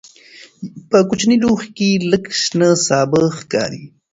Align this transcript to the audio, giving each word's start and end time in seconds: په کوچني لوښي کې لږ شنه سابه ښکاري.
په 0.89 0.97
کوچني 1.09 1.37
لوښي 1.43 1.69
کې 1.77 1.89
لږ 2.11 2.23
شنه 2.41 2.69
سابه 2.85 3.21
ښکاري. 3.37 3.83